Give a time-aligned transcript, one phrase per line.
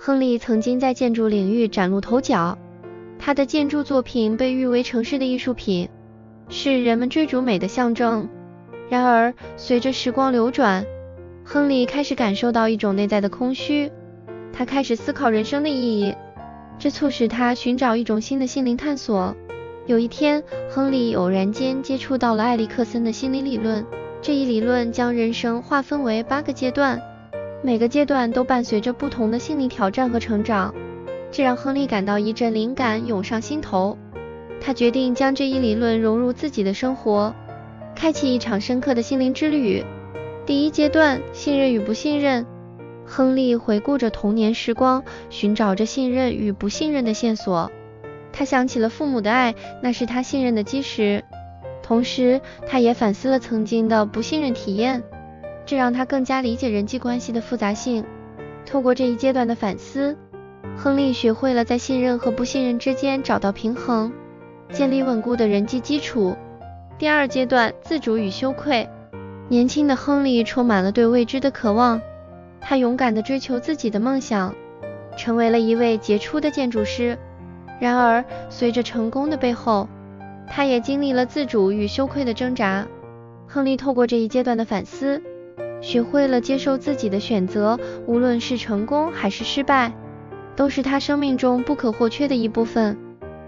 [0.00, 2.56] 亨利曾经在建筑领域崭露头角，
[3.18, 5.88] 他的建筑作品被誉为城市的艺术品，
[6.48, 8.28] 是人们追逐美的象征。
[8.88, 10.86] 然而，随着时光流转，
[11.44, 13.90] 亨利开始感受到一种内在的空虚，
[14.52, 16.14] 他开始思考人生的意义，
[16.78, 19.34] 这促使他寻找一种新的心灵探索。
[19.86, 23.84] 有一天，亨利偶然间接触到了埃里克森的心理理论，
[24.22, 27.02] 这一理论将人生划分为八个阶段。
[27.60, 30.72] 每个阶段都伴随着不同的心理挑战和成长，
[31.30, 33.98] 这让亨利感到一阵灵感涌上心头。
[34.60, 37.34] 他决定将这一理论融入自己的生活，
[37.94, 39.84] 开启一场深刻的心灵之旅。
[40.46, 42.46] 第一阶段：信任与不信任。
[43.04, 47.70] 亨利回顾着童年时光，寻找着信任与不信任的线索。
[48.32, 51.24] 他想起了父母的爱，那是他信任的基石。
[51.82, 55.02] 同时，他也反思了曾经的不信任体验。
[55.68, 58.02] 这让他更加理解人际关系的复杂性。
[58.64, 60.16] 透过这一阶段的反思，
[60.78, 64.10] 亨利学会了在信任和不信任之间找到平衡，
[64.72, 66.34] 建立稳固的人际基础。
[66.96, 68.88] 第二阶段，自主与羞愧。
[69.50, 72.00] 年轻的亨利充满了对未知的渴望，
[72.62, 74.54] 他勇敢地追求自己的梦想，
[75.18, 77.18] 成为了一位杰出的建筑师。
[77.78, 79.86] 然而，随着成功的背后，
[80.46, 82.86] 他也经历了自主与羞愧的挣扎。
[83.46, 85.22] 亨利透过这一阶段的反思，
[85.80, 89.92] 学会了接受自己的选择，无论是成功还是失败，
[90.56, 92.98] 都是他生命中不可或缺的一部分。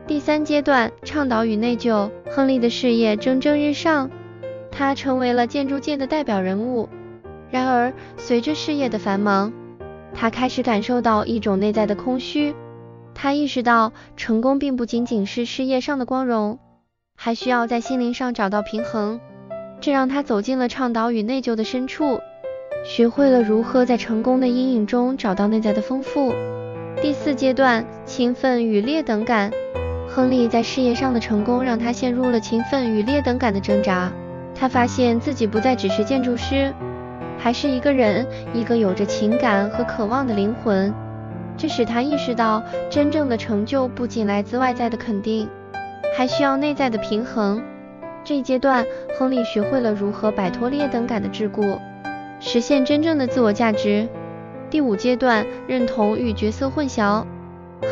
[0.07, 2.11] 第三阶段，倡导与内疚。
[2.31, 4.11] 亨利的事业蒸蒸日上，
[4.71, 6.89] 他成为了建筑界的代表人物。
[7.51, 9.53] 然而，随着事业的繁忙，
[10.15, 12.55] 他开始感受到一种内在的空虚。
[13.15, 16.61] 他意识到，成功并不仅仅是事业上的光荣，
[17.17, 19.21] 还需要在心灵上找到平衡。
[19.81, 22.21] 这让他走进了倡导与内疚的深处，
[22.85, 26.35] 学会了如何在成功的阴影中找到内在的丰富。
[27.01, 29.51] 第四阶段，勤奋与劣等感。
[30.07, 34.13] 亨利在事业上的成功让他陷入了勤奋与劣等感的挣扎。
[34.55, 36.75] 他发现自己不再只是建筑师，
[37.39, 40.93] 还是一个人，一个有着情感和渴望的灵魂。
[41.57, 45.49] 这使他意识到，真正的成就不仅来自外在的肯定，
[46.15, 47.63] 还需要内在的平衡。
[48.31, 48.87] 这一阶段，
[49.19, 51.81] 亨利学会了如何摆脱劣等感的桎梏，
[52.39, 54.07] 实现真正的自我价值。
[54.71, 57.25] 第五阶段，认同与角色混淆。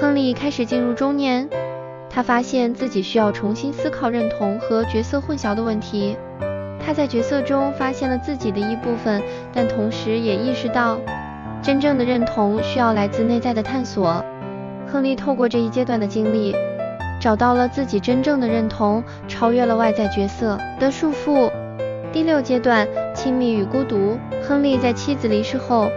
[0.01, 1.49] 亨利开始进入中年，
[2.09, 6.17] 他发现自己需要重新思考认同和角色混淆的问题。
[6.79, 9.21] 他在角色中发现了自己的一部分，
[9.53, 11.01] 但同时也意识到，
[11.61, 14.25] 真正的认同需要来自内在的探索。
[14.87, 16.55] 亨利透过这一阶段的经历，
[17.21, 21.51] 找到了自己真正的认同，超越了外在角色的束缚。
[22.13, 24.19] 第六阶段，亲密与孤独。
[24.43, 25.91] 亨利在妻子离世后，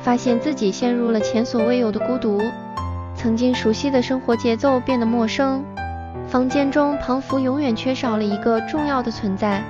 [0.00, 2.40] 发现自己陷入了前所未有的孤独，
[3.14, 5.64] 曾经熟悉的生活节奏变得陌生，
[6.26, 9.62] 房间中仿佛永远缺少了一个重要的存在，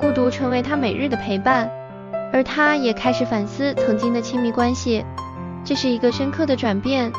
[0.00, 1.68] 孤独成为他每日的陪伴，
[2.32, 5.04] 而他也开始反思曾经的亲密关系，
[5.62, 7.12] 这是一个深刻的转变。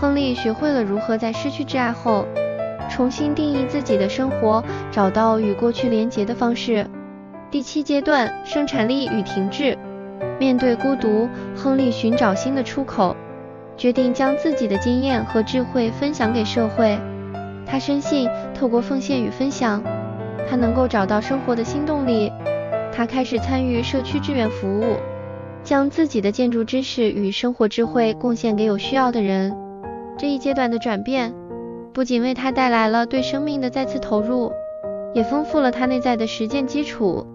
[0.00, 2.24] 亨利学会了如何在失去挚爱后，
[3.00, 6.86] 重新定义自己的生活，找到与过去连结的方式。
[7.50, 9.74] 第七阶段，生产力与停滞。
[10.38, 13.16] 面对孤独，亨利寻找新的出口，
[13.74, 16.98] 决定将自己的经验和智慧分享给社会。
[17.64, 19.82] 他深信，透过奉献与分享，
[20.46, 22.30] 他能够找到生活的新动力。
[22.92, 24.96] 他开始参与社区志愿服务，
[25.64, 29.56] 将自己的建筑知识与生活智慧贡献给有需要的人。
[30.18, 31.32] 这一阶段的转变，
[31.92, 34.52] 不仅为他带来了对生命的再次投入，
[35.12, 37.26] 也丰富了他内在的实践基础。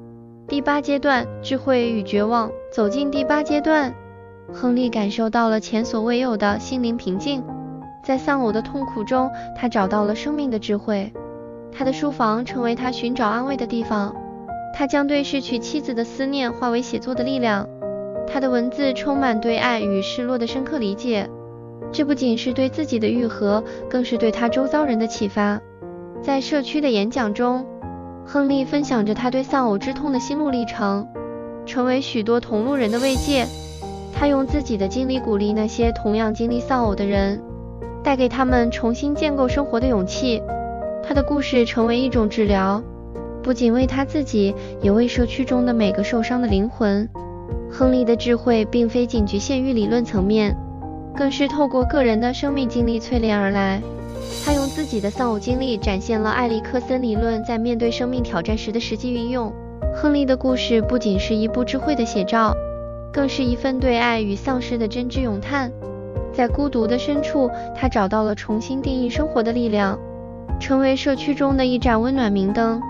[0.47, 2.49] 第八阶段，智慧与绝望。
[2.71, 3.93] 走进第八阶段，
[4.53, 7.43] 亨利感受到了前所未有的心灵平静。
[8.03, 11.11] 在丧偶的痛苦中，他找到了生命的智慧。
[11.71, 14.15] 他的书房成为他寻找安慰的地方。
[14.73, 17.67] 他将对失去妻子的思念化为写作的力量。
[18.27, 21.29] 他的文字充满对爱与失落的深刻理解。
[21.95, 25.61] 这不仅是对自己的愈合，更是对他周遭人的启发。
[26.21, 27.65] 在社区的演讲中，
[28.25, 31.07] 亨利分享着他对丧偶之痛的心路历程，
[31.65, 33.45] 成为许多同路人的慰藉。
[34.13, 37.41] 他用自己的经历鼓励那些同样经历丧偶的人，
[38.03, 40.43] 带给他们重新建构生活的勇气。
[41.01, 42.83] 他的故事成为一种治疗，
[43.41, 47.07] 不仅为他自己，也为社区中的每个受伤的灵魂。
[47.71, 50.57] 亨利的智慧并非仅局限于理论层面。
[51.15, 53.81] 更是透过个人的生命经历淬炼而来。
[54.43, 59.53] 他用自己的丧偶经历展现了埃里克森理论在面对生命挑战时的实际运用。
[59.95, 62.53] 亨利的故事不仅是一部智慧的写照，
[63.13, 65.71] 更是一份对爱与丧失的真挚咏叹。
[66.33, 69.97] 在孤独的深处，他找到了重新定义生活的力量，
[70.59, 72.81] 成为社区中的一盏温暖明灯。